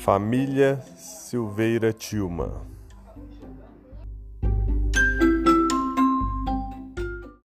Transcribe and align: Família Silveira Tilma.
Família 0.00 0.82
Silveira 0.96 1.92
Tilma. 1.92 2.62